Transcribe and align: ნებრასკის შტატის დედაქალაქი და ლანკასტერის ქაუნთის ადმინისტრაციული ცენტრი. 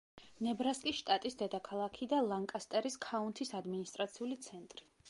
ნებრასკის 0.45 0.95
შტატის 1.01 1.37
დედაქალაქი 1.43 2.09
და 2.15 2.23
ლანკასტერის 2.33 2.99
ქაუნთის 3.07 3.57
ადმინისტრაციული 3.63 4.45
ცენტრი. 4.51 4.91